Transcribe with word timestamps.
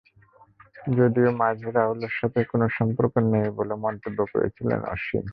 যদিও 0.91 1.29
মাঝে 1.41 1.67
রাহুলের 1.71 2.13
সঙ্গে 2.19 2.41
কোনো 2.51 2.65
সম্পর্ক 2.77 3.13
নেই 3.31 3.49
বলে 3.57 3.73
মন্তব্য 3.85 4.19
করেছিলেন 4.31 4.79
অসিন। 4.93 5.25